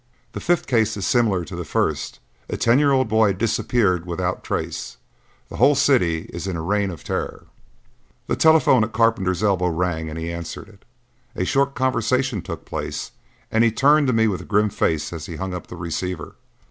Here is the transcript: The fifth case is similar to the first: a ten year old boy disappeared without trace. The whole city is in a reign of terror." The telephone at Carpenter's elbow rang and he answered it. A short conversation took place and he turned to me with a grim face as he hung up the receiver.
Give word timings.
The 0.31 0.39
fifth 0.39 0.65
case 0.65 0.97
is 0.97 1.05
similar 1.05 1.45
to 1.45 1.55
the 1.55 1.63
first: 1.63 2.17
a 2.49 2.57
ten 2.57 2.79
year 2.79 2.91
old 2.91 3.07
boy 3.07 3.33
disappeared 3.33 4.07
without 4.07 4.43
trace. 4.43 4.97
The 5.49 5.57
whole 5.57 5.75
city 5.75 6.27
is 6.33 6.47
in 6.47 6.55
a 6.57 6.61
reign 6.63 6.89
of 6.89 7.03
terror." 7.03 7.45
The 8.25 8.35
telephone 8.35 8.83
at 8.83 8.93
Carpenter's 8.93 9.43
elbow 9.43 9.67
rang 9.67 10.09
and 10.09 10.17
he 10.17 10.31
answered 10.31 10.69
it. 10.69 10.85
A 11.35 11.45
short 11.45 11.75
conversation 11.75 12.41
took 12.41 12.65
place 12.65 13.11
and 13.51 13.63
he 13.63 13.71
turned 13.71 14.07
to 14.07 14.13
me 14.13 14.27
with 14.27 14.41
a 14.41 14.43
grim 14.43 14.69
face 14.69 15.13
as 15.13 15.27
he 15.27 15.35
hung 15.35 15.53
up 15.53 15.67
the 15.67 15.75
receiver. 15.75 16.33